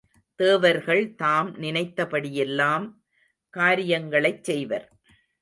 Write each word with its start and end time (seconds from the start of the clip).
தேவர்கள் 0.39 1.15
தாம் 1.15 1.55
நினைத்தபடியெல்லாம் 1.57 2.85
காரியங்களைச் 3.53 4.43
செய்வர். 4.43 4.87